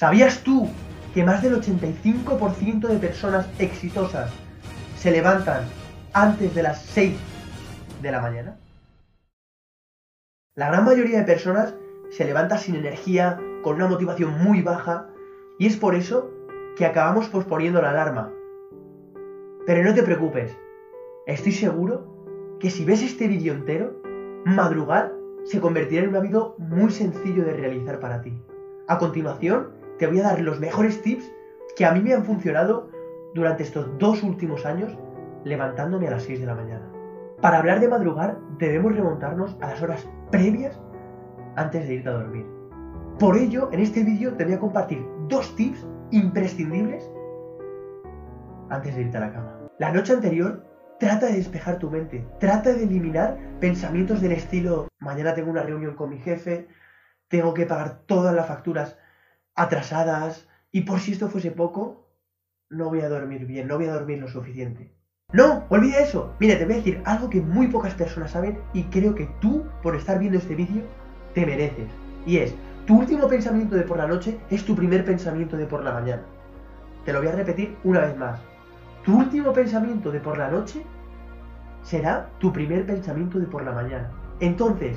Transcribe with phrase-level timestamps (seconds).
[0.00, 0.66] ¿Sabías tú
[1.12, 4.32] que más del 85% de personas exitosas
[4.96, 5.64] se levantan
[6.14, 7.18] antes de las 6
[8.00, 8.56] de la mañana?
[10.56, 11.74] La gran mayoría de personas
[12.08, 15.06] se levanta sin energía, con una motivación muy baja,
[15.58, 16.30] y es por eso
[16.78, 18.32] que acabamos posponiendo la alarma.
[19.66, 20.56] Pero no te preocupes,
[21.26, 24.00] estoy seguro que si ves este vídeo entero,
[24.46, 25.12] madrugar
[25.44, 28.32] se convertirá en un hábito muy sencillo de realizar para ti.
[28.88, 31.30] A continuación, te voy a dar los mejores tips
[31.76, 32.90] que a mí me han funcionado
[33.34, 34.96] durante estos dos últimos años
[35.44, 36.90] levantándome a las 6 de la mañana.
[37.42, 40.80] Para hablar de madrugar debemos remontarnos a las horas previas
[41.56, 42.46] antes de irte a dormir.
[43.18, 47.04] Por ello, en este vídeo te voy a compartir dos tips imprescindibles
[48.70, 49.58] antes de irte a la cama.
[49.78, 50.64] La noche anterior
[50.98, 55.94] trata de despejar tu mente, trata de eliminar pensamientos del estilo, mañana tengo una reunión
[55.94, 56.68] con mi jefe,
[57.28, 58.96] tengo que pagar todas las facturas
[59.54, 62.08] atrasadas y por si esto fuese poco,
[62.68, 64.94] no voy a dormir bien, no voy a dormir lo suficiente.
[65.32, 66.34] No, olvida eso.
[66.40, 69.64] Mira, te voy a decir algo que muy pocas personas saben y creo que tú,
[69.82, 70.82] por estar viendo este vídeo,
[71.34, 71.88] te mereces.
[72.26, 72.54] Y es,
[72.86, 76.22] tu último pensamiento de por la noche es tu primer pensamiento de por la mañana.
[77.04, 78.40] Te lo voy a repetir una vez más.
[79.04, 80.84] Tu último pensamiento de por la noche
[81.82, 84.10] será tu primer pensamiento de por la mañana.
[84.40, 84.96] Entonces,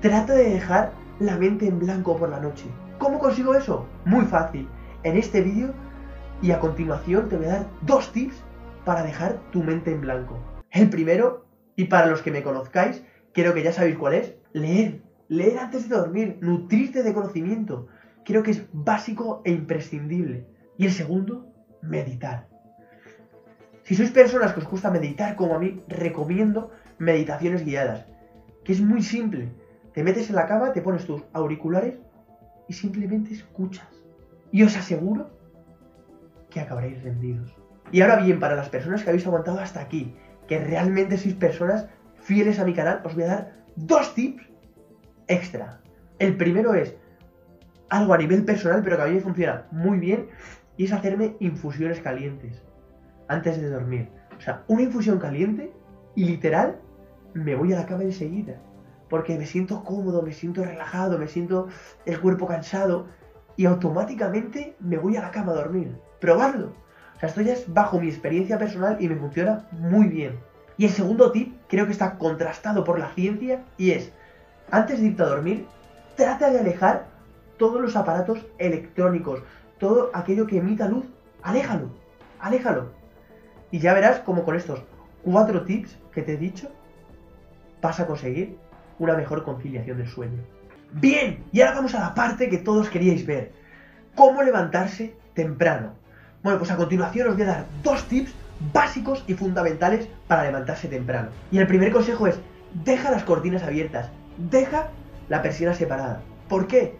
[0.00, 2.66] trata de dejar la mente en blanco por la noche.
[3.02, 3.88] ¿Cómo consigo eso?
[4.04, 4.68] Muy fácil.
[5.02, 5.74] En este vídeo
[6.40, 8.44] y a continuación te voy a dar dos tips
[8.84, 10.38] para dejar tu mente en blanco.
[10.70, 11.44] El primero,
[11.74, 15.02] y para los que me conozcáis, creo que ya sabéis cuál es, leer.
[15.26, 17.88] Leer antes de dormir, nutrirte de conocimiento.
[18.24, 20.46] Creo que es básico e imprescindible.
[20.78, 22.46] Y el segundo, meditar.
[23.82, 28.06] Si sois personas que os gusta meditar como a mí, recomiendo meditaciones guiadas.
[28.62, 29.50] Que es muy simple.
[29.92, 31.98] Te metes en la cama, te pones tus auriculares
[32.68, 33.88] y simplemente escuchas.
[34.50, 35.30] Y os aseguro
[36.50, 37.54] que acabaréis rendidos.
[37.90, 40.14] Y ahora bien, para las personas que habéis aguantado hasta aquí,
[40.46, 41.88] que realmente sois personas
[42.20, 44.44] fieles a mi canal, os voy a dar dos tips
[45.28, 45.80] extra.
[46.18, 46.96] El primero es
[47.88, 50.28] algo a nivel personal, pero que a mí me funciona muy bien,
[50.76, 52.62] y es hacerme infusiones calientes
[53.28, 54.08] antes de dormir.
[54.36, 55.72] O sea, una infusión caliente
[56.14, 56.80] y literal
[57.34, 58.60] me voy a la cama enseguida.
[59.12, 61.68] Porque me siento cómodo, me siento relajado, me siento
[62.06, 63.08] el cuerpo cansado
[63.58, 65.94] y automáticamente me voy a la cama a dormir.
[66.18, 66.72] Probarlo.
[67.14, 70.38] O sea, esto ya es bajo mi experiencia personal y me funciona muy bien.
[70.78, 74.14] Y el segundo tip creo que está contrastado por la ciencia y es,
[74.70, 75.66] antes de irte a dormir,
[76.16, 77.04] trata de alejar
[77.58, 79.42] todos los aparatos electrónicos,
[79.78, 81.04] todo aquello que emita luz,
[81.42, 81.90] aléjalo,
[82.40, 82.92] aléjalo.
[83.70, 84.82] Y ya verás como con estos
[85.22, 86.70] cuatro tips que te he dicho,
[87.82, 88.56] vas a conseguir
[88.98, 90.42] una mejor conciliación del sueño.
[90.92, 93.52] Bien, y ahora vamos a la parte que todos queríais ver.
[94.14, 95.94] ¿Cómo levantarse temprano?
[96.42, 98.34] Bueno, pues a continuación os voy a dar dos tips
[98.72, 101.30] básicos y fundamentales para levantarse temprano.
[101.50, 102.38] Y el primer consejo es,
[102.84, 104.10] deja las cortinas abiertas,
[104.50, 104.88] deja
[105.28, 106.20] la persiana separada.
[106.48, 106.96] ¿Por qué?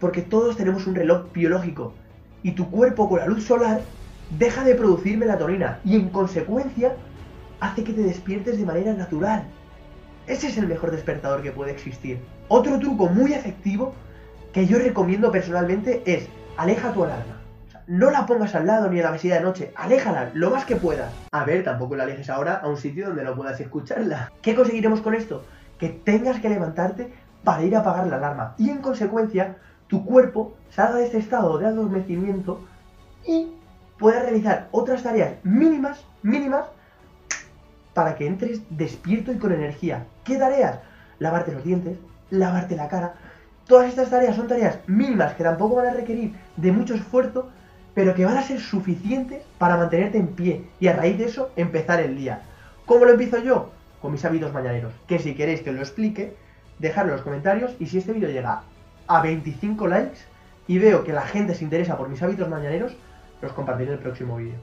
[0.00, 1.94] Porque todos tenemos un reloj biológico
[2.42, 3.80] y tu cuerpo con la luz solar
[4.38, 6.94] deja de producir melatonina y en consecuencia
[7.60, 9.44] hace que te despiertes de manera natural.
[10.26, 12.18] Ese es el mejor despertador que puede existir.
[12.48, 13.94] Otro truco muy efectivo
[14.52, 17.40] que yo recomiendo personalmente es aleja tu alarma.
[17.86, 20.76] no la pongas al lado ni en la mesilla de noche, aléjala lo más que
[20.76, 21.12] puedas.
[21.32, 24.32] A ver, tampoco la alejes ahora a un sitio donde no puedas escucharla.
[24.40, 25.44] ¿Qué conseguiremos con esto?
[25.78, 29.56] Que tengas que levantarte para ir a apagar la alarma y en consecuencia
[29.88, 32.64] tu cuerpo salga de este estado de adormecimiento
[33.26, 33.52] y
[33.98, 36.66] puedas realizar otras tareas mínimas, mínimas,
[37.94, 40.06] para que entres despierto y con energía.
[40.24, 40.80] ¿Qué tareas?
[41.18, 41.98] Lavarte los dientes,
[42.30, 43.14] lavarte la cara.
[43.66, 47.48] Todas estas tareas son tareas mínimas que tampoco van a requerir de mucho esfuerzo,
[47.94, 51.50] pero que van a ser suficientes para mantenerte en pie y a raíz de eso
[51.56, 52.42] empezar el día.
[52.84, 53.70] ¿Cómo lo empiezo yo?
[54.02, 56.36] Con mis hábitos mañaneros, que si queréis que os lo explique,
[56.78, 58.62] dejadlo en los comentarios y si este vídeo llega
[59.06, 60.18] a 25 likes
[60.66, 62.96] y veo que la gente se interesa por mis hábitos mañaneros,
[63.40, 64.58] los compartiré en el próximo vídeo.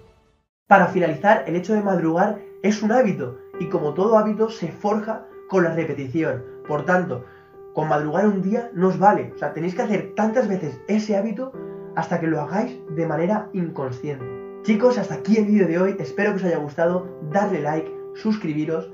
[0.68, 5.28] Para finalizar, el hecho de madrugar es un hábito y como todo hábito se forja
[5.50, 6.44] con la repetición.
[6.68, 7.26] Por tanto,
[7.74, 9.32] con madrugar un día no os vale.
[9.36, 11.52] O sea, tenéis que hacer tantas veces ese hábito
[11.96, 14.26] hasta que lo hagáis de manera inconsciente.
[14.64, 15.96] Chicos, hasta aquí el vídeo de hoy.
[16.00, 17.08] Espero que os haya gustado.
[17.32, 18.92] Darle like, suscribiros.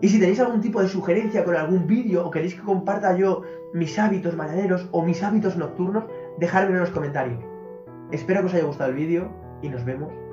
[0.00, 3.42] Y si tenéis algún tipo de sugerencia con algún vídeo o queréis que comparta yo
[3.72, 6.04] mis hábitos mañaneros o mis hábitos nocturnos,
[6.38, 7.42] dejadmelo en los comentarios.
[8.12, 9.30] Espero que os haya gustado el vídeo
[9.62, 10.23] y nos vemos